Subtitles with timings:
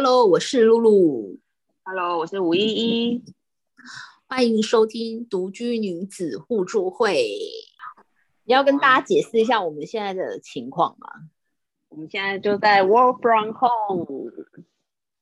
[0.00, 1.40] Hello，我是露露。
[1.82, 3.24] Hello，我是吴依依。
[4.28, 7.28] 欢迎收听独居女子互助会。
[8.44, 11.08] 你要跟大家解释一下我们现在的情况吗？
[11.88, 14.30] 我们现在就在 Work from Home，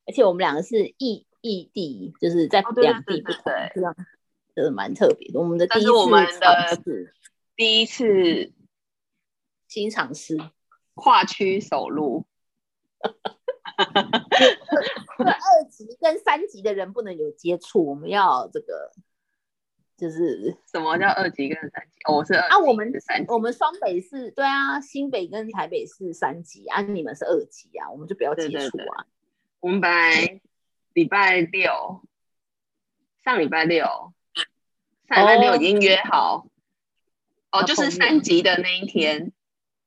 [0.04, 3.96] 而且我们两个是异异地，就是在两地不同，对这样
[4.54, 5.40] 真的蛮特别的。
[5.40, 7.14] 我们的第一次我们的尝试
[7.56, 8.52] 第一次
[9.68, 10.36] 新尝试，
[10.92, 12.26] 跨区走路。
[15.18, 18.92] 这二级跟三级的人不能有接触，我们要这个
[19.96, 21.98] 就是什么叫二级跟三级？
[22.06, 23.32] 哦，我是二啊，我们是三级。
[23.32, 29.06] 我们双北是对啊，新北跟台北是三级啊，你们是二级啊，我们就不要接触啊。
[29.60, 30.40] 我们本来
[30.92, 32.02] 礼拜六，
[33.24, 33.84] 上礼拜六，
[35.08, 36.46] 上礼拜六已经约好，
[37.50, 39.32] 哦，就是三级的那一天，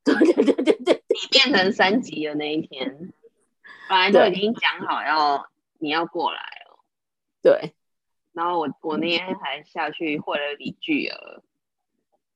[0.04, 3.12] 对对对对对，你变成三级的那一天，
[3.90, 6.84] 本来就已经讲好要你要过来了。
[7.42, 7.74] 对，
[8.32, 11.42] 然后我我那天还下去汇了一笔巨额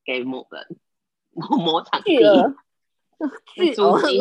[0.04, 0.76] 给某人，
[1.30, 2.18] 某某场地。
[3.54, 4.20] 巨租额， 金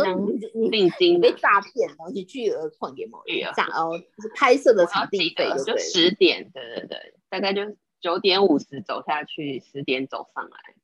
[0.70, 3.52] 定金被诈骗，然后去巨额换给某人巨额。
[3.52, 10.76] 诈哦，就是拍摄的场地对了十点，对对对，大概就九点五十走下去，十点走上来，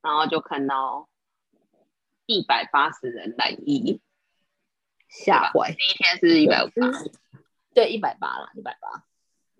[0.00, 1.08] 然后就看到
[2.26, 4.00] 一百八十人来一，
[5.08, 6.92] 吓坏，第一天是一百五嗯。
[7.74, 9.04] 对，一百八啦，一百八，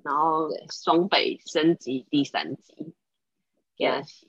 [0.02, 2.94] 然后对双北升级第三级，
[3.76, 4.28] 给他洗，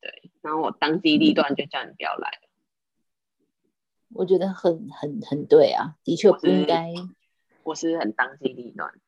[0.00, 2.48] 对，然后我当机立断就叫你不要来了。
[4.14, 6.92] 我觉得很很很对啊，的确不应该。
[7.62, 8.98] 我是很当机立断，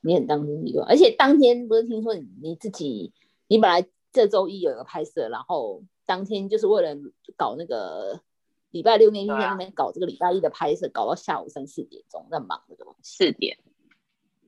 [0.00, 3.12] 你很当机立断，而且当天不是听说你你自己，
[3.46, 6.96] 你本来这周一有一个拍摄，然后当天就是为了
[7.36, 8.22] 搞那个
[8.70, 13.24] 礼拜六那天在那边搞这个礼拜一的拍摄，搞到下午三四点钟在忙这个东西。
[13.24, 13.58] 四点。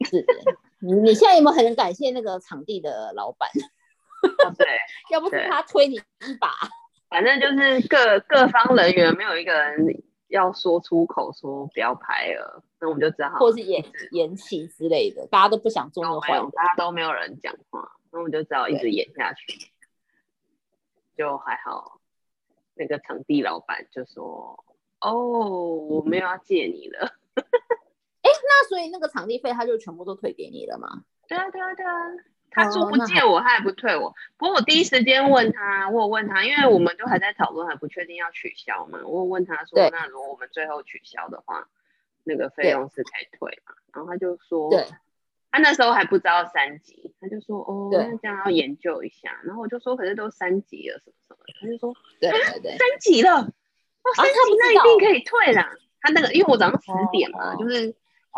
[0.04, 0.34] 是的，
[0.80, 3.48] 你你现在有没有很感谢那个场地的老板？
[4.44, 4.66] 哦，对，
[5.12, 6.50] 要不是他推你一把，
[7.08, 16.38] 反正就是各各方人员没有一个人要说出口说不要拍了，那我们就只好或是延延期之类的，大家都不想做那坏。
[16.52, 19.70] 大家都没有人讲话，那我们就只好一直演下去。
[21.16, 22.00] 就还好，
[22.82, 24.64] 那个场地老板就说
[25.00, 27.14] ：“哦，我没有要借你了。
[28.22, 31.92] 哎那所以那个场地费他就全部都退给你了吗？”对啊，对啊，对啊。
[32.50, 34.14] 他说不借我，他也不退我。
[34.36, 38.98] 不过我第一时间问他，我有问他，因为我们都还在讨论，还不确定要取消嘛。
[39.06, 41.68] 我有问他说：“那如果我们最后取消的话，
[42.24, 44.86] 那个费用是可以退嘛？”然后他就说：“对，
[45.52, 55.70] 他那时候还不知道三级，他就说：‘哦，那这样要研究一下。’然后我就说：‘可是都三级了，什么什么的。’他就说对对对：‘三级了，哦，三级那一定可以退啦。’
[56.00, 57.94] 他那个，因为我早上十点嘛，哦就是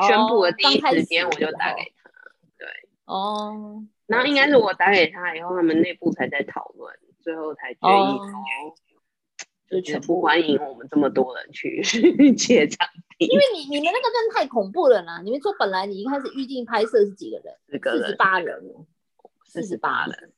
[0.06, 2.10] 宣布的第一时间，我就打给他。
[2.58, 2.68] 对
[3.06, 6.92] 哦，然后应该是我打给他以后，他们内部才在讨论，
[7.22, 8.18] 最后才决议
[9.70, 11.80] 就全部欢迎我们这么多人去
[12.36, 12.86] 借场
[13.18, 15.20] 地，因为你你们那个真的太恐怖了啦！
[15.22, 17.54] 你们说本来你一开始预定拍摄是几个人？
[17.68, 18.86] 四个四十，八人哦，
[19.46, 20.32] 四十八人，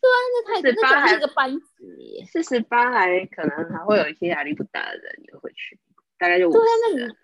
[0.00, 2.24] 对啊那太48那整还是一个班级。
[2.26, 5.78] 四十八还可能还会有一些压力不大的人也会去，
[6.18, 6.58] 大概就五十
[6.96, 7.16] 人。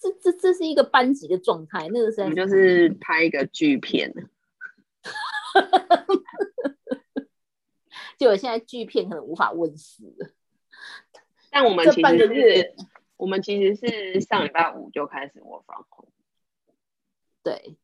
[0.00, 4.12] 这这这是一个班级的状态，那个是我们就是拍一个剧片，
[8.18, 10.30] 就我现在剧片可能无法问世了。
[11.56, 12.74] 但我们其实是，
[13.16, 16.12] 我们其实是上礼拜五就开始 work from home。
[17.42, 17.78] 对，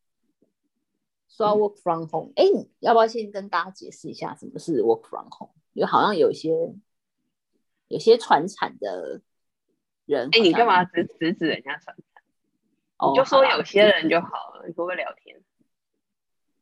[1.27, 5.55] 说到 work from home，哎、你要不要先跟大家解释一下什么是 work from home？
[5.73, 6.51] 因为好像有一些
[7.89, 9.23] 有些传产的
[10.05, 10.85] 人，哎，你干嘛？
[10.85, 12.23] 指指指人家传产？
[12.99, 15.43] 哦你就说有些人就好了，你会不会聊天？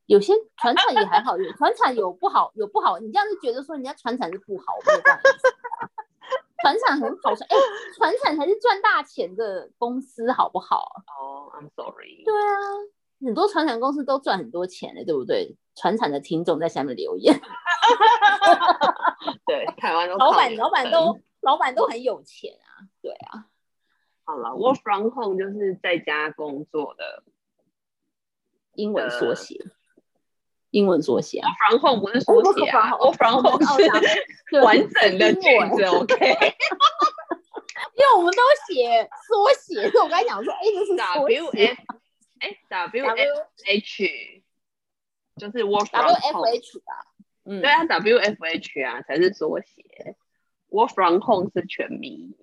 [0.06, 3.00] 有些传产也还好，有传产有不好，有不好。
[3.00, 5.59] 你这样是觉得说人家传产是不好，我没有这样意思。
[6.62, 7.56] 传产很好，哎、
[7.96, 11.02] 传产才是赚大钱的公司，好不好？
[11.20, 12.22] 哦、i m sorry。
[12.24, 12.46] 对啊，
[13.24, 15.56] 很多船产公司都赚很多钱的，对不对？
[15.76, 17.32] 船产的听众在下面留言，
[19.46, 23.46] 对，台湾都老板老板都老板都很有钱啊，对啊，
[24.24, 24.50] 好了。
[24.50, 27.22] Work from home 就是在家工作的
[28.74, 29.64] 英文缩写，
[30.70, 31.48] 英文缩写啊。
[31.58, 33.62] from home 不是缩写啊，Work from home
[34.48, 35.40] 是 完整的句
[35.76, 36.16] 子，OK？
[37.94, 41.82] 因为我们都写缩写，所以我刚才讲说，哎，这是缩 W 写 F
[42.40, 44.42] 哎 W F H
[45.36, 47.06] 就是 Work from W F home，H 吧，
[47.44, 50.16] 嗯，对啊，W F H 啊才是缩写
[50.70, 52.34] ，Work from home 是全名。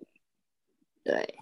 [1.04, 1.36] 对，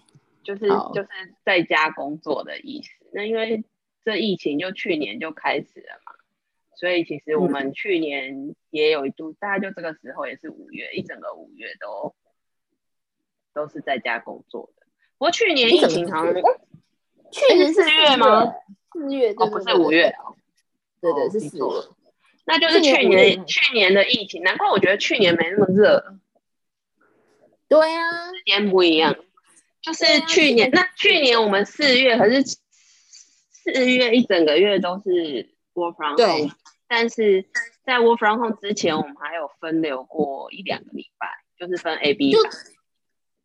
[0.44, 1.08] 就是就是
[1.44, 2.88] 在家工作的意思。
[3.12, 3.64] 那因为
[4.04, 6.12] 这疫情就去年就开始了嘛，
[6.76, 12.14] 所以其实我嗯们去年也有一度，大概就这个时候也是五月，一整个五月都
[13.52, 14.86] 都是在家工作的。
[15.18, 16.34] 不过去年疫情好像
[17.32, 18.52] 去年是四月吗？
[18.92, 20.36] 四月哦不是五月，哦，
[21.00, 21.64] 对对哦是四月。
[22.44, 26.18] 那就是去年去年的疫情，难怪我觉得去年没那么热，
[27.68, 29.16] 对啊，时间不一样。
[29.82, 36.50] 就是去年，那去年我们四月，可是四月一整个月都是 work from 对 home，
[36.88, 37.48] 但是
[37.84, 41.28] 在 work from home 之前，我们还有分流过一两个礼拜，
[41.58, 42.38] 就是分 A、B 就，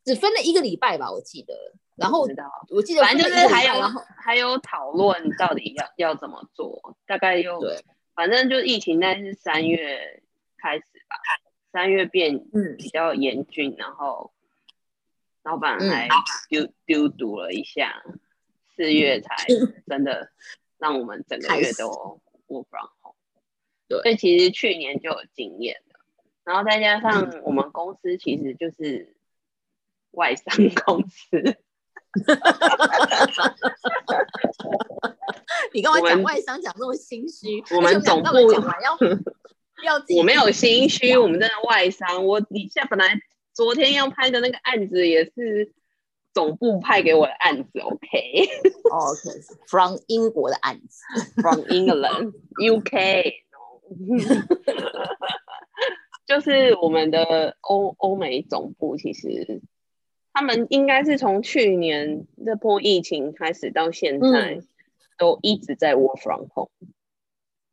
[0.04, 1.54] 只分了一个礼拜吧，我记得。
[1.94, 7.84] 然后我知道，我记得反正就是还有然后还有讨论到底要要怎么做，大概又对，
[8.14, 10.22] 反正就疫情那是三月
[10.56, 11.16] 开始吧，
[11.70, 14.32] 三月变嗯比较严峻，然后
[15.42, 16.08] 老板嗯还
[16.48, 18.02] 丢丢毒了一下，
[18.74, 19.36] 四月才
[19.86, 20.30] 真的
[20.78, 22.88] 让我们整个月都 work from。
[24.00, 26.00] 对所以其实去年就有经验了，
[26.44, 29.16] 然后再加上我们公司其实就是
[30.12, 30.44] 外商
[30.84, 31.40] 公司，
[35.72, 37.62] 你跟我们讲外商讲那么心虚？
[37.74, 38.96] 我们总部讲完要
[39.84, 42.24] 要我没有心虚，我们真的外商。
[42.24, 43.20] 我底下本来
[43.52, 45.72] 昨天要拍的那个案子也是
[46.32, 48.48] 总部派给我的案子，OK。
[48.92, 51.02] 哦 OK，from 英国的案子
[51.40, 53.41] ，from England, UK，
[56.26, 59.60] 就是我们的欧欧美总部，其实
[60.32, 64.66] 他们应该是从去年这波疫情开始到现在，嗯
[65.18, 66.70] 都一直在 work from home。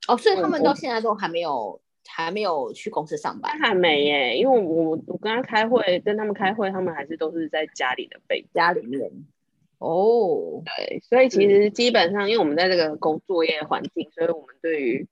[0.08, 8.46] 哦，所以他们到现在都还没有还没有去公司上班，但还没耶，因为我我跟他开会，跟他们开会，他们还是都是在家里的被。
[8.54, 9.10] 家里面。
[9.78, 15.08] 哦，对，所以其实基本上，因为我们在这个工作业环境，所以我们对于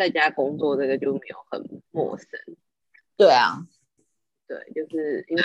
[0.00, 2.26] 在家工作这个就没有很陌生。
[3.18, 3.68] 对啊，
[4.46, 5.42] 对，就是因为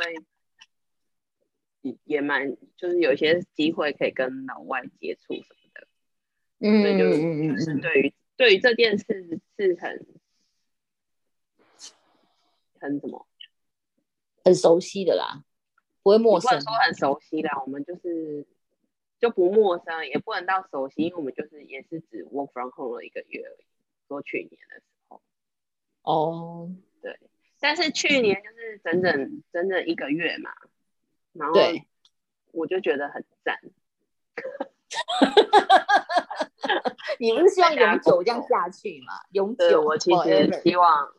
[1.82, 5.88] 也也蛮，就是有些机会可以跟老外接触什么的，
[6.60, 10.08] 嗯所以就对于对于这件事是很
[12.80, 13.28] 很什么，
[14.46, 15.44] 很熟悉的啦，
[16.02, 16.74] 不会陌生你不能。
[16.74, 18.48] 说很熟悉啦，我们就是
[19.20, 23.66] 就不陌生，也不能到熟悉，因为我们就是也是只 work from home 了一个月而已，
[24.08, 25.22] 说去年的时候。
[26.04, 26.70] 哦，
[27.02, 27.20] 对，
[27.60, 30.52] 但是去年就是整整整整一个月嘛，
[31.34, 31.56] 然后
[32.52, 33.60] 我就觉得很赞。
[37.20, 39.14] 你不是希望永久这样下去吗？
[39.32, 41.14] 永，久，我其实希望，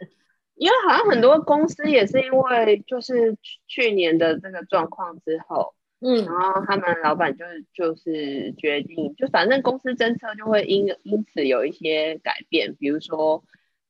[0.54, 13.44] 因为好像很多公司也是因为就是去去年的这个状况之后，嗯然后他们老板就是就是决定，就反正公司政策就会因因此有一些改变，比如说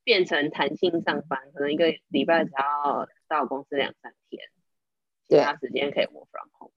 [0.05, 4.41] 变成弹性上班，可能一个礼拜只要到公司两三天，
[5.29, 6.73] 其他时间可以 work from home。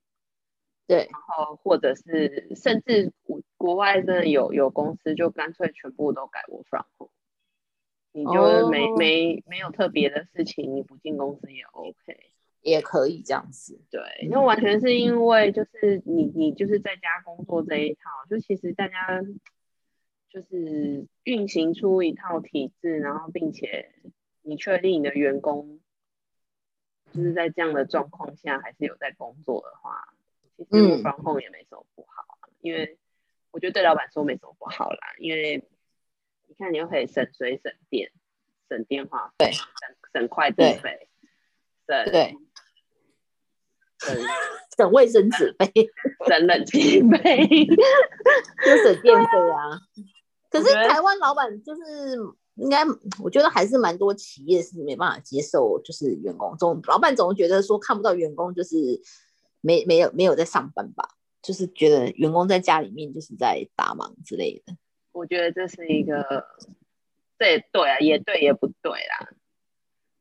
[0.87, 7.11] 对，然后或者是甚至国国外真的有有公司就干脆全部都改 work from home，
[8.11, 12.31] 你就没、哦没没有特别的事情，你不进公司也 OK。
[12.61, 13.79] 也可以这样子。
[13.89, 19.21] 对，那完全是因为就是你你就是在家工作这一套，就其实大家
[20.29, 23.93] 就是运行出一套体制，然后并且
[24.41, 25.79] 你确定你的员工
[27.13, 30.13] 就是在这样的状况下还是有在工作的话，
[30.57, 32.97] 其实嗯我防控也没什么不好啊，因为
[33.51, 35.63] 我觉得对老板说没什么不好啦，因为
[36.47, 38.11] 你看你又可以省水省电
[38.67, 39.65] 省电话费，省
[40.13, 41.09] 省快递费，
[41.87, 42.35] 省对，
[43.99, 44.17] 省
[44.77, 45.71] 省卫生纸费，
[46.27, 47.47] 省冷气费。
[48.65, 49.79] 就省电费啊。
[50.49, 51.81] 可是台湾老板就是
[52.55, 52.83] 应该，
[53.21, 59.01] 我觉得还是蛮多企业是没办法接受，就是员工总老板总觉得说看不到员工就是
[59.61, 61.09] 没没有没有在上班吧，
[61.41, 64.75] 就是觉得员工在家里面就是在打忙之类的。
[65.11, 66.45] 我觉得这是一个，
[67.37, 69.29] 这也对啊，也对也不对啦。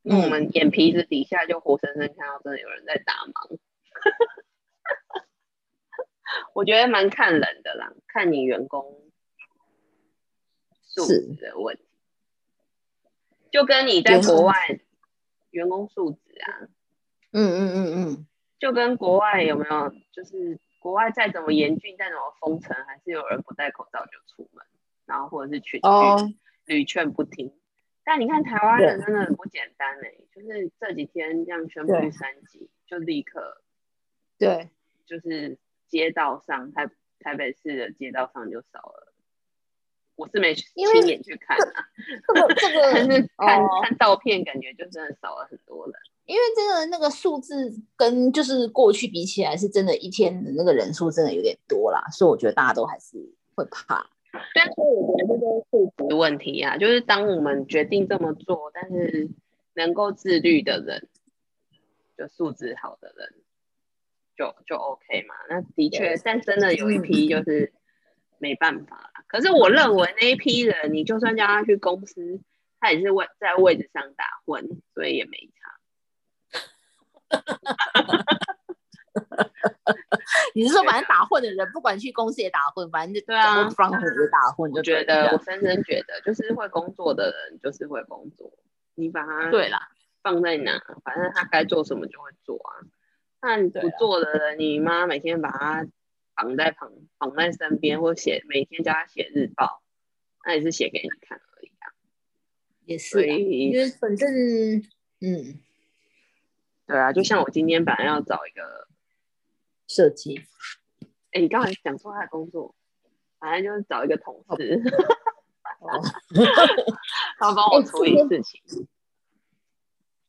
[0.02, 3.58] 因为我们眼皮子底下就活生生看到真的有人在打忙，
[6.54, 9.02] 我觉得蛮看人的啦，看你员工
[10.82, 11.82] 素质的问题，
[13.50, 14.52] 就跟你在国外
[15.50, 16.68] 员工素质啊，
[17.32, 18.26] 嗯嗯嗯嗯，
[18.58, 24.64] 就跟国外有没有，就是国外再怎么严峻，再怎么封城，还是有人不戴口罩就出门，
[25.06, 26.16] 然后或者是去哦，
[26.66, 27.54] 屡劝不听。
[28.04, 32.10] 但你看台湾人真的很不简单哎、就是这几天这样宣布对。
[32.10, 33.62] 三级，就立刻
[34.38, 34.70] 对，
[35.06, 36.90] 就是街道上，台
[37.20, 39.12] 台北市的街道上就少了。
[40.16, 41.88] 我是没因为亲眼去看啊，
[42.26, 45.94] 这个 这个但是看、哦看照片，感觉就真的少了很多人。
[46.24, 53.16] 因为真的那个数字跟就是过去比起来，是真的一天的那个人数真的有点多啦，所以我觉得大家都还是
[53.54, 54.10] 会怕。
[54.54, 59.30] 但是我觉得这都是素质问题啊，就是当我们决定这么做，但是
[59.74, 61.08] 能够自律的人，
[62.16, 63.34] 就素质好的人，
[64.38, 65.34] 就就 OK 嘛。
[65.50, 67.72] 那的确，但真的有一批就是
[68.38, 69.24] 没办法啦。
[69.26, 72.40] 可是我认为那一批人，你就算叫他去公司，
[72.78, 75.74] 他也是位在位置上打混，所以也没差。
[80.54, 88.52] 你是说，反正打混的人，不管去公司也打混，反正就对啊 home 也打混，我就对觉得，我深深觉得，就是会工作的人就是会工作，
[88.94, 89.88] 你把他对啦，
[90.22, 92.86] 放在哪，反正他该做什么就会做啊。
[93.40, 95.86] 那你不做的人，你妈每天把他
[96.34, 99.82] 绑在旁绑在身边，或写每天叫他写日报，
[100.44, 101.92] 那也是写给你看而已啊。
[102.84, 104.28] 也是啦，因，为反正
[105.20, 105.60] 嗯，
[106.86, 108.88] 对啊，就像我今天本来要找一个，
[109.86, 110.44] 设计。
[111.32, 112.74] 哎，你刚才讲错他的工作，
[113.38, 114.82] 反正就是找一个同事，
[115.80, 116.02] 哦，
[117.38, 118.88] 他帮我哎处理事情，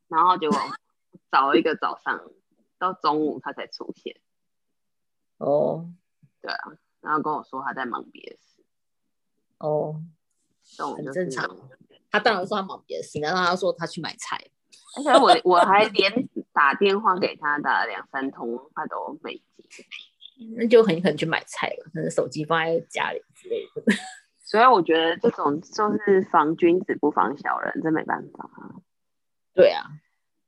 [0.09, 0.59] 然后结果
[1.31, 2.21] 找一个早上
[2.79, 4.19] 到中午他才出现，
[5.37, 5.91] 哦。
[6.41, 6.71] 对啊，
[7.01, 8.63] 然后跟我说他在忙别的事，
[9.57, 10.01] 哦，
[10.77, 11.69] 很这种就是正常。
[12.09, 14.39] 他当然说他忙别的事，然后他说他去买菜，
[14.97, 19.85] 而且我我还连打电话给他打了两三通，他都没接，
[20.55, 23.83] 那就很可能去买菜了，可能手机放在家里之类的。
[24.41, 28.79] 所以我觉得这种就是防君子不防小人，这没办法啊。
[29.53, 29.83] 对啊，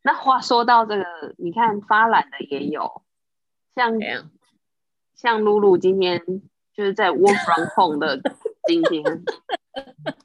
[0.01, 1.05] 那话说到这个，
[1.37, 3.03] 你看发懒的也有，
[3.75, 3.93] 像？
[5.13, 6.19] 像露露今天
[6.73, 8.19] 就是在 work from home 的
[8.65, 9.03] 今天，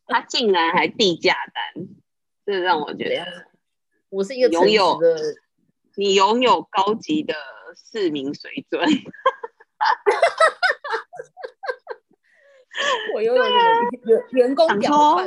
[0.07, 1.87] 他竟然还递价单，
[2.47, 3.47] 这让我觉得
[4.09, 4.99] 我是一个拥有，
[5.97, 7.35] 你拥有高级的
[7.75, 8.89] 市民水准。
[13.15, 15.19] 我拥有这个员员工表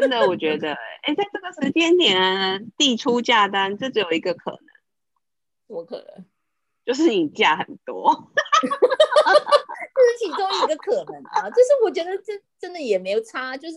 [0.00, 4.60] 真的，我觉得， 哎、在这个时间点递出价单，这只有一个可能，
[5.66, 6.24] 怎么可能？
[6.84, 8.12] 就是你价很多。
[9.98, 13.76] 这是其中一个可能啊，就是我觉得这真的也没有差，就是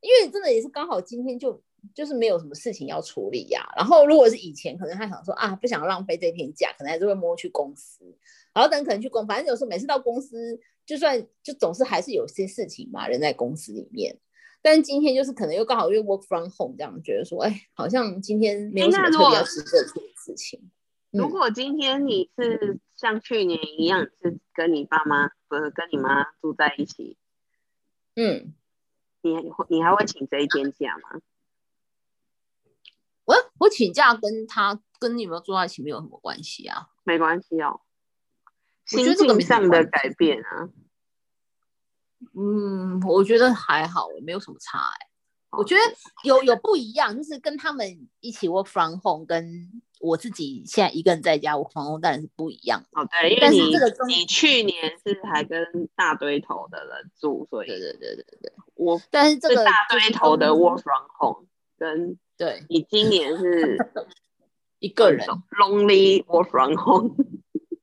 [0.00, 1.60] 因为真的也是刚好今天就
[1.94, 8.04] 就是没有什么事情要处理呀、然后如果是以前，可能他想说啊，不想浪费这天假，可能还是会摸去公司，
[8.52, 14.18] 然后等可能去公，反正有时候每次到公司，就算就总是还是有些事情嘛，人在公司里面。
[14.60, 20.58] 但是今天就是可能又刚好因为 work from home 这样，觉得说，哎，好像今天没有什么特别值得做的事情。
[20.60, 20.70] 嗯
[21.12, 27.16] 如果今天你是像去年一样，是跟你爸妈不是跟你妈住在一起，
[28.16, 28.52] 嗯，
[29.22, 31.20] 你会你还会请这一天假吗？
[33.24, 36.88] 我我请假跟他跟你有没有住在一起没有什么关系啊。
[37.04, 37.80] 没关系哦，
[38.90, 40.68] 心境上的改变啊，
[42.36, 45.06] 嗯，我觉得还好，没有什么差哎、
[45.50, 45.80] 我觉得
[46.24, 49.70] 有有不一样，就是跟他们一起 work from home，跟
[50.00, 52.84] 我自己现在一个人在家 work from home 当然是不一样。
[52.92, 55.62] 哦对，因为但是你这个你去年是还跟
[55.94, 61.46] 大堆头的人住，所以对对对对对，我但是这个大堆头的中 work from home，
[61.78, 63.76] 跟对你今年是
[64.78, 65.26] 一个人
[65.58, 67.14] ，lonely work from home，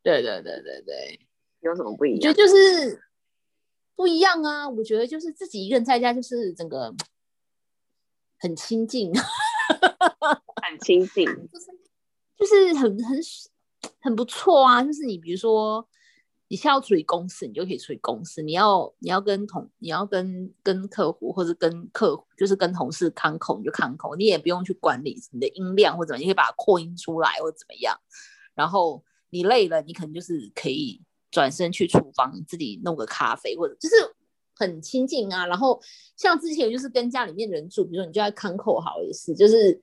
[0.07, 1.19] 对对对对对，
[1.59, 2.47] 有什么不一我觉得样？
[2.47, 3.03] 就是
[3.93, 4.69] 不一样啊。
[4.69, 6.95] 我觉得就是自己一个人在家，就是整个
[8.39, 11.65] 很亲近，很亲近， 就是
[12.37, 13.19] 就是很很
[13.99, 14.81] 很不错啊。
[14.81, 15.85] 就是你比如说，
[16.47, 27.99] 你现在要处理公司，你就可以处理公司；你要你要跟同你要跟跟客户或者跟客户，就是跟同事看口，你就看口，你也不用去管理你的音量或者怎么，你可以把它扩音出来或者怎么样。
[28.55, 33.95] 然后你累了，你可能就是可以转身去厨房自己弄个咖啡，或者就是
[34.55, 35.45] 很亲近啊。
[35.47, 35.81] 然后
[36.15, 39.81] 像之前就是跟家里面人住，比如说你就在看扣好也是，就是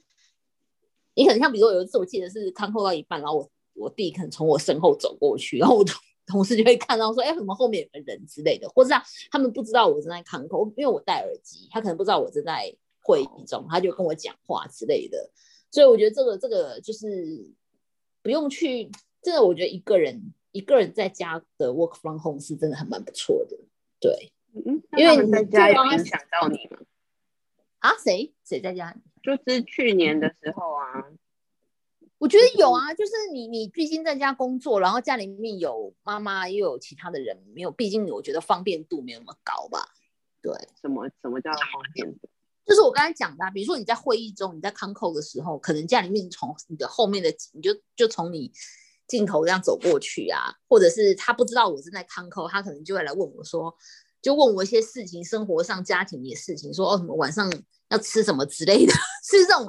[1.15, 8.95] 你可能像比如说有一次我记得是看扣到一半，然后我我弟可能从我身后走过去，然后我同同事就会看到说，哎，怎么后面有个人之类的，或者
[9.31, 15.31] 他们不知道我正在看扣，因为我戴耳机，他可能不知道我正在会议中，他就跟我讲话之类的。
[15.71, 17.45] 所以我觉得这个这个就是
[18.23, 18.91] 不用去，
[19.25, 23.57] 真的我觉得一个人一个人在家的 work from home 是真的还蛮不错的。
[23.99, 26.79] 对嗯，因为你在家有影响到你吗？
[27.79, 28.95] 啊，谁谁在家？
[29.23, 31.05] 就是去年的时候啊，
[32.19, 39.95] 我觉得有啊，就是你你毕竟在家工作，然后家里面有妈妈，又有其他的人，没有，毕竟我觉得方便度没有那么高吧。
[40.43, 42.29] 对，什么什么叫方便度？
[42.65, 48.53] 就是我刚才讲的，比如说你在会议中，你在康扣的时候，可能家里面从你的后面的，你就就从你
[49.07, 53.75] 镜头这样走过去啊，或者是他不知道我正在康扣，他可能就会来问我说，
[54.23, 57.53] 就问我一些事情，生活上家庭的事情，说哦什么晚上
[57.91, 58.93] 要吃什么之类的，
[59.23, 59.67] 是这种，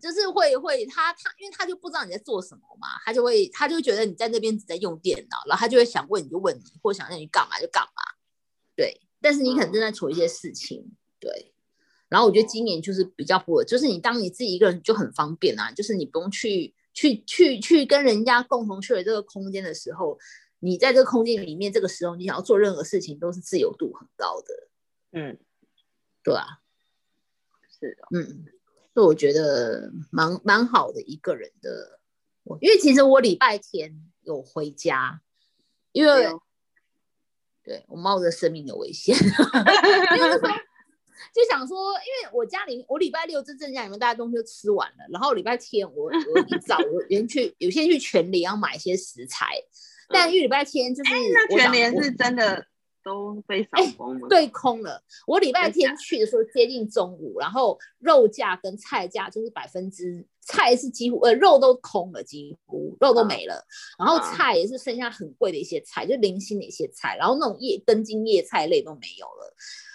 [0.00, 8.02] 就是会会他他，因为他就不知道你在做什么嘛，他就会他就觉得你在那边只在用电脑，然后他就会想问你就问你，或想让你干嘛就干嘛，
[8.74, 10.90] 对，但是你可能正在处理一些事情，
[11.20, 11.52] 对。
[12.08, 20.18] 然后我觉得今年就是比较不，就是你当你自己一个人就很方便啊，就是你不用去去去去跟人家共同 share 这个空间的时候，
[20.58, 24.48] 你在这个空间里面，这个时候你想要做任何事情都是自由度很高的。
[25.12, 25.38] 嗯，
[26.24, 26.58] 对啊，
[27.78, 28.46] 是的，嗯，
[28.92, 32.00] 所以我觉得蛮蛮好的一个人的，
[32.42, 35.22] 我因为其实我礼拜天有回家，
[35.92, 36.26] 因为
[37.62, 40.50] 对我冒着生命的危险，因为说。
[41.34, 49.46] 就想说，因为我家里，我礼拜六这正家里面大家东西都吃完了，然后礼拜天我我一早我先去，有些去全联要买一些食材，
[50.08, 51.10] 但因为礼拜天就是
[51.56, 52.66] 全联是真的
[53.04, 55.02] 都被扫光了，对，空了。
[55.26, 63.64] 我礼拜天去的时候接近中午，然后肉价跟菜价就是百分之菜是几乎呃肉都空了，几乎肉都没了，
[63.98, 69.54] 然后菜也是剩下很贵的一些菜，就零星的一些菜，然后那种叶根茎叶菜类都没有了。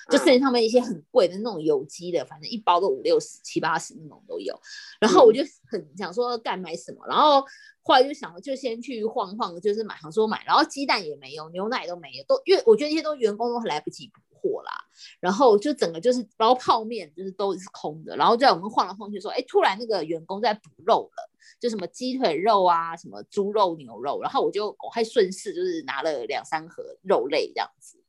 [0.10, 4.54] 就剩下他们一些很贵的那种有机的，反正一包都五六十、七八十那种都有。
[5.00, 7.42] 然后我就很想说干买什么，然后
[7.82, 10.44] 后来就想就先去晃晃，就是买，想说买。
[10.46, 14.72] 然后鸡蛋也没有，牛奶都没有，都因为我觉得那些都员工都来不及补货啦。
[15.20, 18.16] 然后就整个就是然后泡面就是都是空的。
[18.18, 21.30] 然后在我们晃来晃去说，哎，突然那个员工在补肉了，
[21.60, 24.22] 就什么鸡腿肉啊，什么猪肉、牛肉。
[24.22, 28.03] 然后我就我还顺势就是拿了两三盒肉类这样子。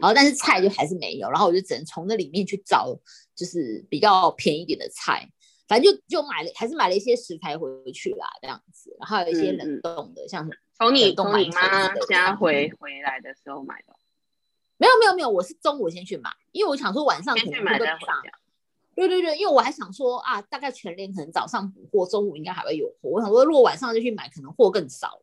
[0.00, 2.94] 然后但是菜就还是没有，然后我就只能从那里面去找，
[3.34, 5.26] 就是比较便宜点的菜，
[5.66, 13.94] 反正就就买了，还是买了一些食材回去啦，这样子，然后有一些冷冻的，像从你从你妈家回回来的时候买的，
[14.76, 18.22] 没有没有没有，我是中午先去买，因为我想说晚上可能会上，
[18.94, 25.20] 对对对，因为我还想说啊，大概全年可能早上补货，中午应该还会有货，我想说如果晚上就去买，可能货更少。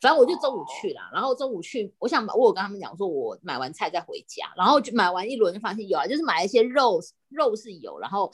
[0.00, 8.30] 反正我就中午去了，然后中午去，我想我有跟他们讲说，我买完菜再回家，然后就买完一轮就发现有啊，就是买了一些肉，肉是有，然后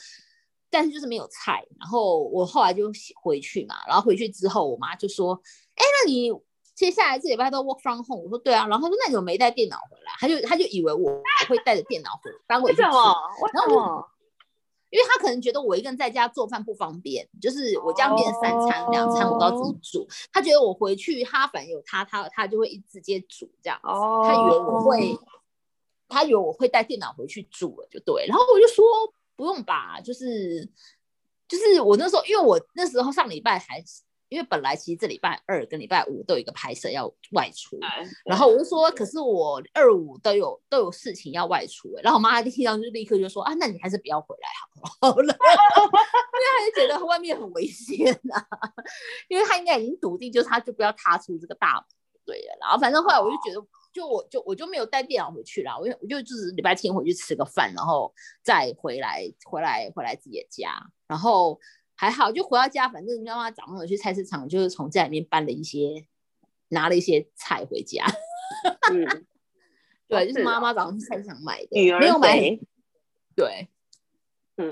[0.71, 2.91] 但是就是没有菜，然后我后来就
[3.23, 5.35] 回去嘛，然后回去之后，我妈就说，
[5.75, 6.31] 哎，那你
[6.75, 8.23] 接下来这礼拜都 work from home？
[8.23, 10.13] 我说对啊，然后说那你怎么没带电脑回来？
[10.19, 13.15] 他就他就以为我会带着电脑回搬回去，为什么？
[13.43, 14.09] 为什么？
[14.91, 20.07] 因为他可能觉得我一个人在家做饭不方便，就是我这样变三餐两餐我都要自己煮。
[20.33, 23.79] 他觉得我回去，他反正有他，他他就会一直接煮这样。
[23.83, 25.19] 哦，他以为我会，
[26.09, 28.27] 他以为我会带电脑回去煮了，就对。
[28.27, 28.85] 然后我就说
[29.35, 30.69] 不用吧，就是
[31.49, 33.85] 就是我那时候，因为我那时候上礼拜还。
[34.29, 37.79] 因为本来其实这礼拜二跟礼拜五都有一个拍摄要外出，
[38.25, 44.49] 然后我就说，可是我二五都有都有事情要外出，然后我妈听到就立刻就说啊，那你还是不要回来
[45.01, 48.47] 好了， 因为她就觉得外面很危险啊，
[49.29, 51.85] 因为她应该已经笃定，就是她就不要踏出这个大门，
[52.25, 58.13] 对了，然后反正后来我就觉得，就我就我就没有带电脑回去了，我就我就就是礼拜天回去吃个饭，然后
[58.43, 61.61] 再回来回来回来自己的家，然后。
[61.97, 66.07] 还好，就回到家，反正妈妈早上有去菜市场，就是从家里面搬了一些，
[66.69, 68.05] 拿了一些菜回家。
[68.93, 69.27] 嗯，
[70.07, 72.39] 对，就是妈妈早上去菜市场买的，没有买。
[73.35, 73.69] 对，
[74.57, 74.71] 嗯，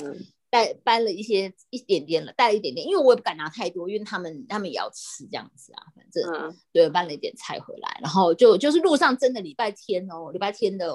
[0.50, 5.82] 带搬了一些一点点了，带了一点点，因为我也不敢拿太多，因为他们他们也要吃这样子啊。
[5.96, 10.94] 反正对，搬了一点菜回来，然后就就是路上真的礼拜天哦，礼拜天的。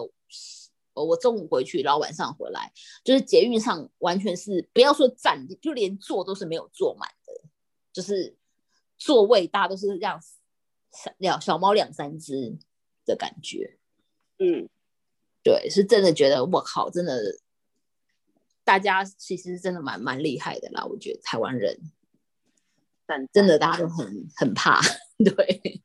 [0.93, 2.71] 我中午回去，然后晚上回来，
[3.03, 7.49] 就是捷运上完全是不要说站，就连坐都是没有坐满的，
[7.93, 8.35] 就是
[8.97, 10.21] 座位大家都是这样
[11.17, 12.57] 两小猫两三只
[13.05, 13.77] 的感觉。
[14.39, 14.67] 嗯，
[15.41, 17.39] 对，是真的觉得我靠，真的，
[18.65, 20.83] 大家其实真的蛮蛮厉害的啦。
[20.85, 21.79] 我觉得台湾人，
[23.05, 24.81] 但真的大家都很很怕。
[25.23, 25.81] 对，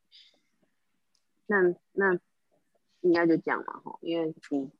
[1.46, 1.56] 那
[1.92, 2.18] 那
[3.02, 4.70] 应该就这样嘛，哈，因为你。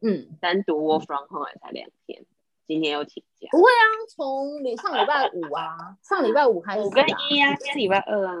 [0.00, 2.24] 嗯，单独 work from home 才两天，
[2.66, 3.48] 今天又请假。
[3.50, 6.82] 不会啊，从你上礼拜五啊，上礼拜五开始。
[6.82, 8.34] 五跟一啊，今天礼拜二啊。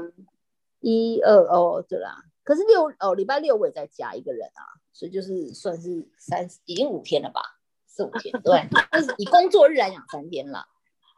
[0.80, 2.24] 一二哦，对啦。
[2.42, 7.42] 可是六哦，礼拜六我也在家一个人啊，所以就是算是三，已经五天了吧，
[7.86, 8.40] 四五天。
[8.42, 10.66] 对， 但是以工作日来讲，三天了。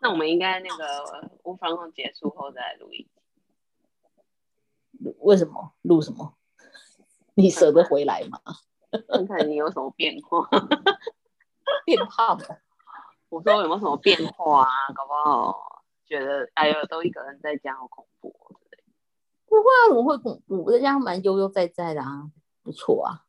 [0.01, 3.09] 那我们应该那个无防控结束后再来录一集。
[5.21, 6.35] 为什么录什么？
[7.35, 8.41] 你舍得回来吗？
[9.09, 10.49] 看看你有什么变化，
[11.85, 12.59] 变胖了。
[13.29, 14.69] 我说有没有什么变化啊？
[14.95, 18.93] 搞不好觉得哎呦，都一个人在家好恐怖哦之类的。
[19.47, 20.65] 不会啊，怎么会恐怖？
[20.65, 22.31] 我在家蛮悠悠哉哉的啊，
[22.63, 23.25] 不错啊。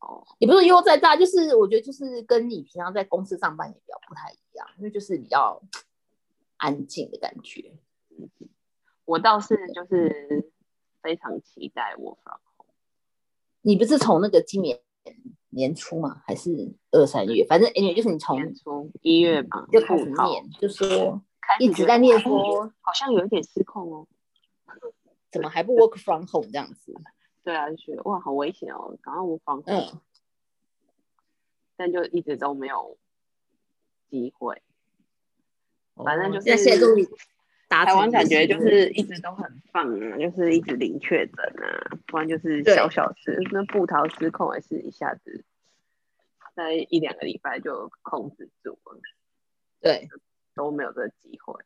[0.00, 5.60] 哦，也不是悠悠哉哉，就是我觉得就是跟你平常在公司上班也比较不太一样，因为就是比较
[6.58, 7.76] 安静的感觉。
[9.04, 10.52] 我倒是就是
[11.00, 12.38] 非常期待我放
[13.62, 14.78] 你不是从那个今年
[15.50, 16.50] 年初嘛，还是
[16.90, 17.44] 二三月？
[17.48, 21.20] 反正 anyway 就是你从年初一月吧就开始念，就说
[21.58, 24.06] 一直在念说好像有一点失控哦。
[25.30, 26.94] 怎么还不 work from home 这样子？
[27.44, 30.00] 对啊，就觉得哇，好危险哦，赶快我放嗯，
[31.76, 32.96] 但就一直都没有
[34.10, 34.62] 机会。
[35.94, 37.12] 反正就是哦现在终于达
[37.68, 43.38] 台成湾感觉就是一直都很棒啊，就是一直零确诊啊，不然就是小小事。
[43.52, 45.44] 那布桃失控也是一下子，
[46.56, 49.00] 在一两个礼拜就控制住了，
[49.80, 50.08] 对，
[50.54, 51.62] 都没有这个机会。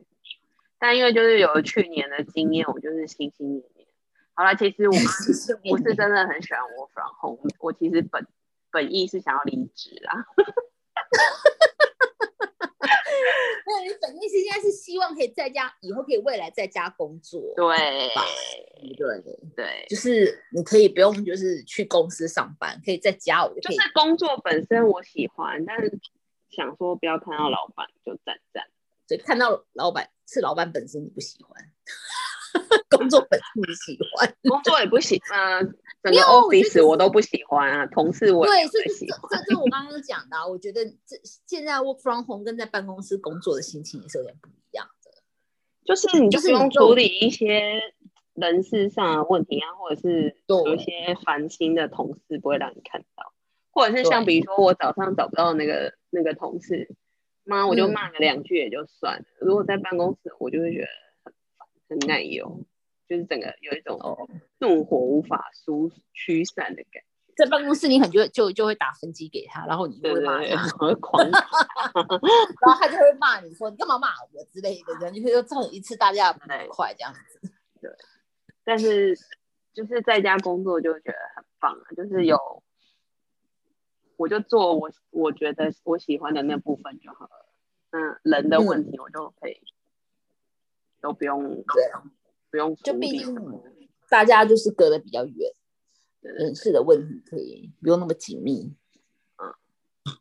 [0.78, 3.86] 但因为就是有了去年的经验，我就是心心念念。
[4.34, 4.94] 好了，其实我
[5.70, 8.26] 我是真的很喜欢我 from home，我其实本
[8.72, 10.26] 本意是想要离职啦。
[13.64, 18.22] 没有，你本意是现在是希望可以在家，以后可以未来在家工作，对吧
[18.96, 19.38] 对对？
[19.54, 25.98] 对，就是你可以不用就是去公司上班，可以在家我就可以就是工作本身我喜欢，但是
[26.48, 28.64] 想说不要看到老板就赞赞。
[29.08, 31.62] 所以看到老板是老板本身你不喜欢，
[32.88, 35.60] 工作本身你喜欢，工作也不喜，欢、
[36.02, 39.44] 整个 office 我都不喜欢啊，同事我也对，不所以这这太喜欢。
[39.44, 44.91] 这是我刚刚讲的啊、我觉得这现在 work from home 跟在办公室工作的心情也是有点不一样的。
[45.84, 47.80] 就是你就就是用处理一些
[48.34, 53.32] 人事上的问题啊，或者是对有一些烦心的同事不会让你看到，
[53.70, 56.94] 或者是像比如说我早上找不到那个那个同事，
[57.44, 59.24] 妈我就嗯骂个两句也就算了。
[59.40, 60.88] 如果在办公室，我就会觉得
[61.24, 62.64] 很烦很奶油，
[63.08, 67.11] 就是整个有一种哦，怒火无法疏驱散的感觉。
[67.36, 70.68] 在办公室你很就就就会打分机给他，然后你就会骂他，
[71.00, 71.24] 狂。
[71.30, 71.40] 然
[72.66, 77.40] 后他就会骂你说你干嘛骂我之类的，然后就会造成一次大家的不愉快这样子。
[77.80, 77.90] 对
[78.64, 79.16] 但是
[79.72, 82.62] 就是在家工作就觉得很棒啊，就是有，
[84.16, 87.48] 我就做我我觉得我喜欢的那部分就好了。
[87.90, 89.60] 嗯人的问题我就可以、
[91.00, 91.42] 都不用
[91.74, 92.02] 对啊，
[92.50, 93.34] 不用就毕竟
[94.08, 95.52] 大家就是隔得比较远，
[96.22, 98.74] 人事的问题可以不用那么紧密。
[99.36, 99.54] 嗯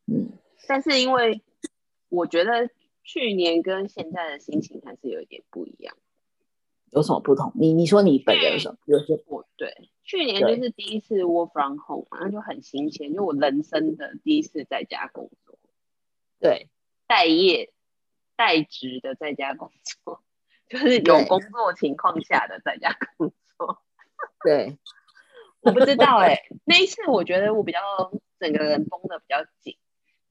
[0.08, 0.32] 嗯，
[0.68, 1.42] 但是因为
[2.10, 2.70] 我觉得
[3.04, 5.96] 去年跟现在的心情还是有一点不一样。
[6.92, 7.54] 有什么不同？
[7.56, 8.78] 你你说你本人有什么？
[8.86, 15.58] 有些我对去年就是第一次 work from home 嘛，那就很新鲜，就我人生的第一次在家工作。
[16.40, 16.70] 对
[17.08, 17.72] 待业、
[18.36, 19.72] 待职的在家工
[20.04, 20.22] 作，
[20.68, 23.82] 就是有工作情况下的在家工作。
[24.44, 24.78] 对，
[25.62, 27.80] 我不知道哎、那一次我觉得我比较
[28.40, 29.78] 整个人绷得比较紧。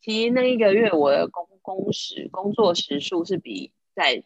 [0.01, 4.25] 其实那一个月我的工工时、工作时数是比在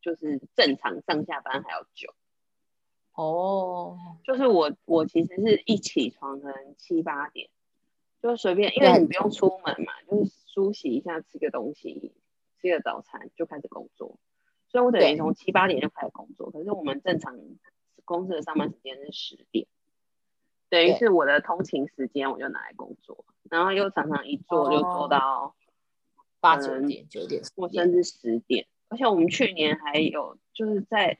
[0.00, 2.14] 就是正常上下班还要久。
[3.14, 7.50] 哦，就是我我其实是一起床可能七八点，
[8.22, 12.12] 就随便，因为你不用出门嘛，就是梳洗一下，吃个东西，
[12.60, 14.20] 吃个早餐就开始工作，
[14.68, 16.52] 所以我等于从七八点就开始工作。
[16.52, 17.36] 可是我们正常
[18.04, 19.66] 公司的上班时间是十点，
[20.70, 25.54] 等于是我的通勤时间我就拿来工作，然后又常常一做就做哦到
[26.40, 28.66] 八九点、九点、或，甚至十点。
[28.88, 31.18] 而且我们去年还有就是在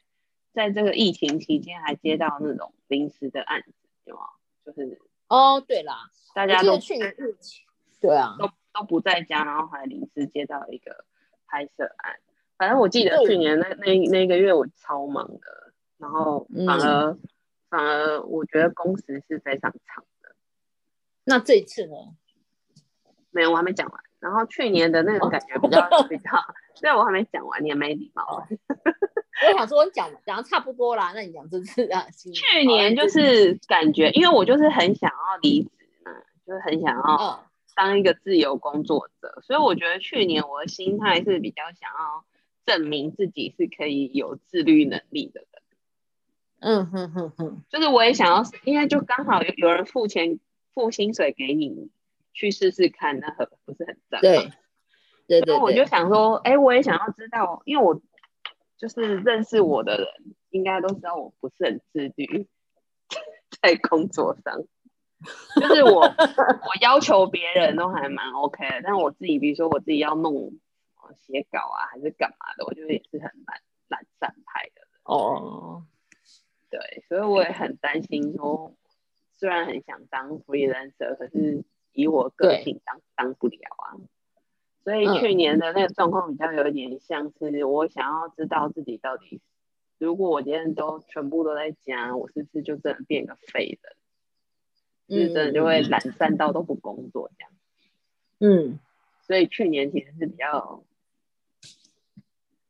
[0.53, 3.73] 在这个疫情期间还接到那种临时的案子，
[4.05, 4.23] 有吗？
[4.65, 7.65] 就是哦，对啦，大家都去年疫情，
[8.01, 11.05] 对啊，都都不在家，然后还临时接到一个
[11.47, 12.19] 拍摄案。
[12.57, 17.21] 反正我记得去年那那那个月我超忙的，然后反而、嗯
[17.69, 20.35] 反而我觉得工时是非常长的。
[21.25, 21.95] 那这一次呢？
[23.31, 24.03] 没有，我还没讲完。
[24.21, 26.31] 然后去年的那种感觉比较 比较，
[26.81, 28.45] 对我还没讲完，你也没礼貌。
[29.47, 35.71] 我想说你讲讲的差不多啦，那你讲这次啊，去去年就是感觉，因为我就是很想要离职
[36.05, 36.11] 嘛，
[36.45, 37.39] 就是很想要嗯，
[37.77, 42.25] 当一个自由工作者，所以我觉得去年我的心态是比较想要
[42.67, 45.58] 证明自己是可以有自律能力的人，
[46.61, 50.41] 嗯哼哼哼，就是我也想要，因为就刚好有有人付钱
[50.75, 51.91] 付薪水给你
[52.33, 54.21] 去试试看，那很不是很赞吗？
[54.23, 54.53] 对，
[55.27, 58.01] 对对对，我就想说，哎，我也想要知道，因为我
[58.77, 60.07] 就是认识我的人，
[60.51, 62.49] 应该都知道我不是很自律，
[63.61, 64.57] 在工作上，
[65.61, 70.53] 就是我 我要求别人都还蛮 OK 的，但我自己，比如说我自己要弄
[71.15, 74.83] 写稿啊，还是干嘛的，我觉得也是很懒懒散派的。
[75.05, 75.85] 哦，
[76.71, 78.75] 对，所以我也很担心说，
[79.37, 83.97] 虽然很想当 freelancer，可是以我个性当当不了啊。
[84.85, 89.41] 所以去年的那个状况比较有一点像是，我想要知道自己到底，
[89.99, 93.97] 如果我今天都全部都在家，我是不是就真的变个废人？
[95.09, 97.53] 就是真的就会懒散到都不工作这样。
[98.41, 98.79] 嗯，
[99.23, 100.85] 所以去年其实是比较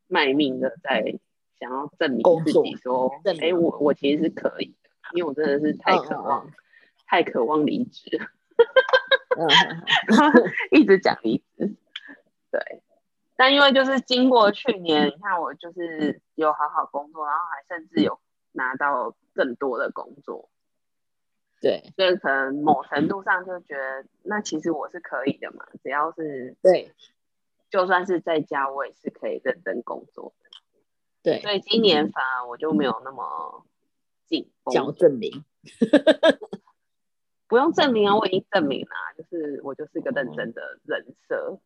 [0.07, 1.19] 卖命的，在
[1.59, 6.49] 想要证明自己说，哎，我我其实是可以的，因为我真的是太渴望，
[7.05, 8.19] 太渴望离职，
[10.71, 11.75] 一直讲离职。
[12.51, 12.81] 对，
[13.35, 18.19] 但因为就是经过去年，你看我就是有好好工作，然后还甚至有
[18.53, 20.49] 拿到更多的工作，
[21.61, 26.91] 对，所以可能某程度上就觉得，那其实我是可以的嘛，只要是对，
[27.69, 30.48] 就算是在家，我也是可以认真工作的，
[31.21, 33.65] 对，所以今年反而我就没有那么
[34.27, 35.43] 紧绷，想证明，
[37.47, 41.59] 不用证明啊，我已经证明了，就是我就是一个认真的人设。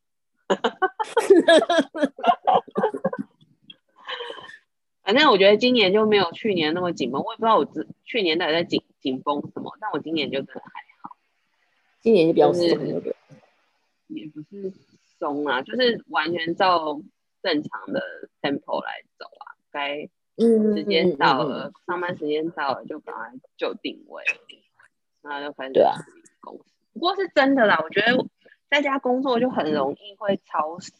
[5.04, 7.68] 反正我觉得今年就没有去年那么紧绷，我也不知道我
[8.06, 11.16] 去年到底在紧紧绷什么，但我今年就真的还好。
[12.00, 12.64] 今年就比较松，
[14.08, 14.74] 也不是
[15.20, 17.02] 松啊，就是完全照
[17.42, 18.02] 正常的
[18.42, 19.03] tempo 来。
[19.84, 24.24] 该时间到了，上班时间到了就赶快就定位，
[25.22, 25.96] 然后就开始对啊
[26.42, 26.64] 公司。
[26.94, 28.26] 不过是真的啦，我觉得。
[28.70, 30.92] 在家工作就很容易会超时，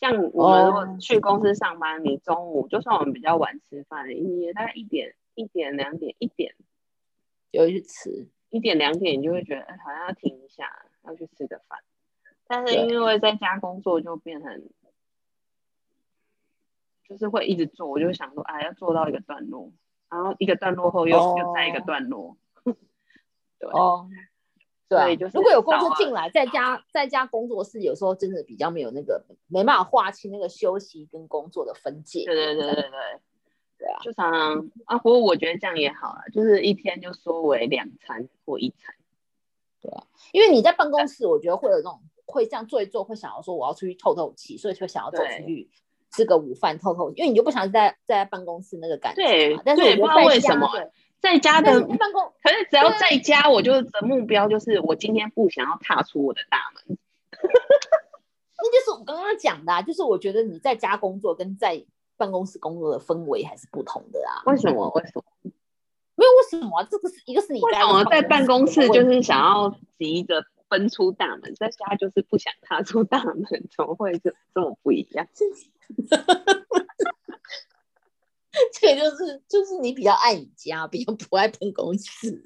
[0.00, 6.56] 像我们如果去公司上班，你中午就算我们比较晚吃饭，你也大概一点、一点、两点、一点
[7.52, 11.78] 有去吃，一点两点你就会觉得好像要停一下，要去吃个饭。
[12.48, 14.60] 但是因为在家工作就变成，
[17.10, 19.70] 就是会一直做，我就想说，哎，要做到一个段落，
[20.08, 22.38] 然后一个段落后又又再一个段落，
[23.58, 23.68] 对。
[24.88, 32.24] 对，如果有工作进来，在家在家工作室，有时候真的比较没有那个没办法划清那个休息跟工作的分界。
[32.24, 32.90] 对对对对对，
[33.78, 38.92] 对啊，就常常啊，不过我觉得这样也好啊，就是一天就缩为两餐或一餐。
[39.80, 45.70] 对啊，因为你在办公室，我觉得会有那种会这样做一做，会想要说我要出去透透气，所以就想要走出去
[46.12, 49.22] 吃个午饭透透，因为你就不想在在办公室那个感觉。
[49.22, 50.68] 对，但是我不知道为什么。
[51.20, 56.96] 在家的办公，可是只要在家，我就的目标就是我今天不想要踏出我的大门。
[58.56, 61.84] 那就是我刚刚讲的，就是我觉得你在家工作跟在
[62.16, 64.40] 办公室工作的氛围还是不同的啊。
[64.46, 64.88] 为什么？
[64.94, 65.22] 为什么？
[66.16, 66.82] 没有为什么？
[66.90, 73.44] 这个是一个是你为什么在办公室就是想要急着奔出大门，在家就是不想踏出大门，
[73.76, 75.28] 怎么会这这么不一样？
[78.80, 82.42] 这个就是就是你比较爱你家，比较不爱办公室，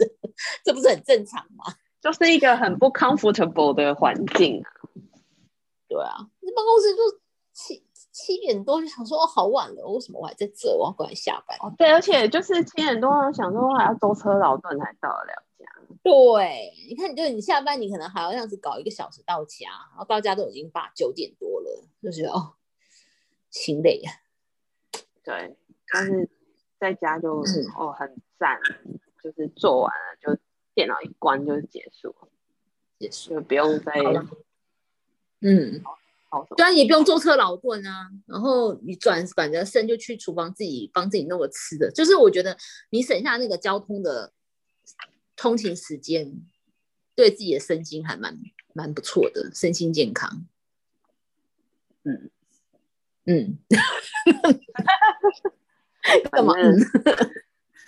[0.64, 1.64] 这不是很正常吗？
[2.00, 4.70] 就是一个很不 comfortable 的环境啊。
[5.88, 7.20] 对啊，你办公室就
[7.52, 10.68] 七七点多就想说哦，好晚了，为什么我还在这？
[10.76, 11.58] 我要赶快下班。
[11.60, 15.66] 哦，对，而且就是七点多想说还要舟车劳顿才到得了家。
[16.04, 22.54] 对，你看，就你下班，你可能还要这样子搞一个小时到家，然后到家都已经八九点多了，就觉得哦，
[23.50, 24.12] 心累呀。
[25.24, 25.56] 对。
[25.92, 26.30] 但是
[26.78, 27.42] 在家就
[27.76, 28.58] 哦很赞，
[29.22, 30.40] 就是做完了就
[30.72, 32.14] 电脑一关就结束，
[32.98, 33.92] 结束就不用再
[35.40, 35.82] 嗯，
[36.56, 38.10] 对啊，也不用坐车劳顿啊。
[38.26, 42.56] 然后你转反正身就去厨房自己帮自己弄个吃的，就是我觉得
[42.90, 44.32] 你省下那个交通的
[45.36, 46.32] 通勤时间，
[47.14, 48.38] 对自己的身心还蛮
[48.72, 50.46] 蛮不错的，身心健康。
[52.04, 52.30] 嗯
[53.24, 53.58] 嗯。
[56.30, 56.78] 反正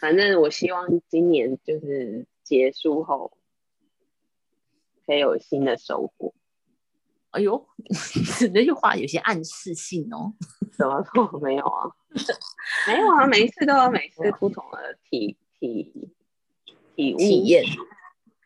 [0.00, 3.36] 反正，我希望今年就是结束后，
[5.04, 6.32] 可以有新的收获。
[7.36, 7.66] 哎呦，
[8.54, 10.32] 那句话有些暗示性哦。
[10.76, 11.38] 什么错？
[11.40, 11.84] 没有啊，
[12.88, 16.10] 没有啊，每一次都有每次不同的体体
[16.94, 17.64] 体体验。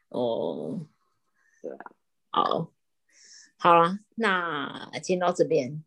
[0.08, 0.80] 哦，
[1.62, 1.92] 对啊，
[2.30, 2.72] 好，
[3.56, 5.84] 好了，那今天到这边。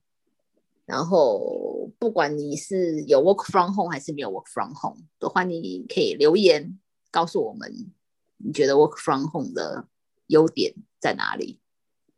[0.86, 6.78] 然后，不管你是有 work from home 还是没有 work from home 的话，你可以留言
[7.10, 7.92] 告诉我们，
[8.38, 9.88] 你觉得 work from home 的
[10.28, 11.62] 优点在哪里，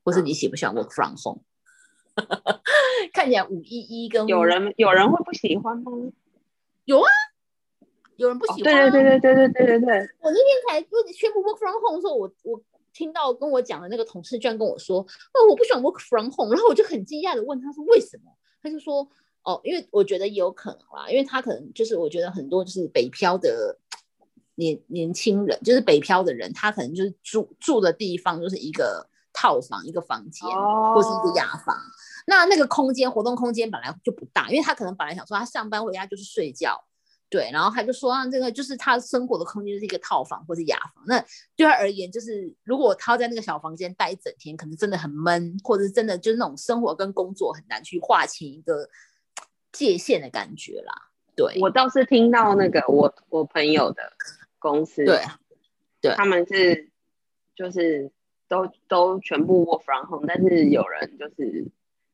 [0.06, 1.41] 或是你喜不喜欢 work from home？
[3.12, 5.91] 看起来五一一跟有人有人会不喜欢吗？
[6.86, 7.10] 有啊，
[8.15, 8.91] 有人不喜欢、啊哦。
[8.91, 10.10] 对对对对对对对对。
[10.22, 12.62] 我那天才就宣布 work from home 的时候，我我
[12.94, 15.00] 听到跟我讲的那个同事居然跟我说
[15.34, 18.32] ：“哦，我不喜欢 work from home。”然后我就很惊讶的问他说：“为什么？”
[18.63, 19.06] 他就说
[19.44, 23.78] ：“哦，因为我觉得也有可能啦，因为他可能就是我觉得很多就是北漂的
[24.56, 31.78] 年年轻人，就是北漂的人，他可能就是住住的地方就是一个套房、一个房间、哦、或是一个雅房。
[32.26, 36.84] 那那个空间活动空间本来就不大，因为他可能本来想说他上班回家就是睡觉。”
[37.28, 41.04] 对，然后他就说啊，这个就是他生活的空间就是一个套房或是雅房。
[41.08, 41.19] 那
[41.56, 48.88] 对他而言，就是如果他在那个小房间待一整天，可能真的很闷，或者是真的就是那种生活跟工作很难去划清一个
[49.71, 50.93] 界限的感觉啦。
[51.36, 54.04] 对我倒是听到那个我我朋友的
[54.60, 55.21] 公司，对
[56.00, 56.91] 对，他们是
[57.56, 58.12] 就是
[58.56, 61.65] 都都全部 work from home，但是有人就是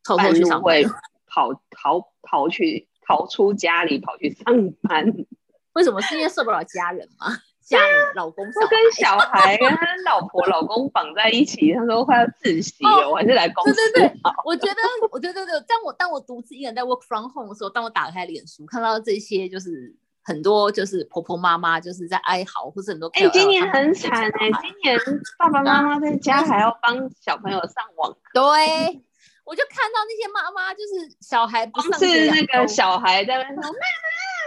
[0.03, 0.83] 偷偷去上会
[1.27, 2.87] 跑 逃逃去。
[3.03, 4.45] 逃出家里跑去上
[4.83, 5.03] 班，
[5.73, 5.99] 为什么？
[6.03, 7.27] 是因为受不了家人吗？
[7.59, 13.73] 家人、老公、都跟小孩、跟他老婆、老公绑在一起，他说快要窒息了，我还是来公司。
[13.73, 24.99] 对对对，我觉得，我觉得，对，当我当我独自一个人在 work from home 的时候，当我打开脸书看到这些，就是很多就是婆婆妈妈就是在哀嚎，或是很多哎，今年很惨哎，今年
[25.37, 29.01] 爸爸妈妈在 家还要帮小朋友上网，对。
[29.43, 33.71] 我就看到那些妈妈，就是小孩不上是那个小孩在那说：“妈妈，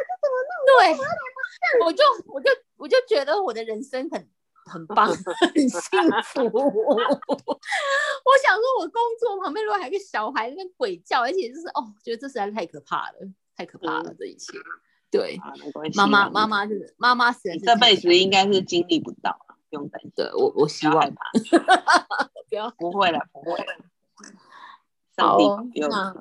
[0.06, 4.30] 这怎么弄？”对，我就我就我就觉得我的人生很
[4.64, 5.80] 很棒， 很幸
[6.22, 6.40] 福。
[6.48, 13.18] 我想说，我工作旁边如果还有个小孩在那鬼叫，而且就是哦，觉得这实在是太可怕了，
[13.56, 14.56] 太可怕了，这一切。
[15.14, 15.38] 对，
[15.94, 19.38] 妈妈妈妈就是妈妈，你这辈子应该是经历不到，
[19.70, 20.10] 不用担心。
[20.16, 21.22] 对我我希望吧，
[22.50, 23.66] 不要不会了，不会了。
[25.16, 25.38] 好，
[25.88, 26.12] 那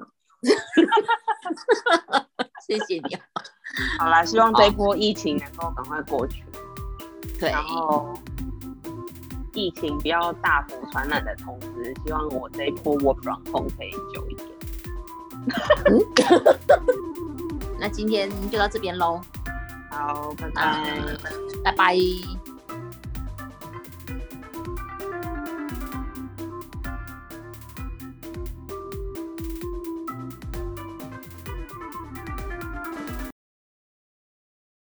[2.62, 3.18] 谢谢你。
[3.98, 6.44] 好啦，希望这波疫情能够赶快过去。
[7.40, 8.14] 对，然后
[9.54, 14.48] 疫情不要大幅传染的同时，希望我这一波 work from home 可以久一点。
[17.84, 19.19] 那今天就到这边喽。
[19.91, 21.17] 好，拜拜，
[21.65, 21.98] 拜拜。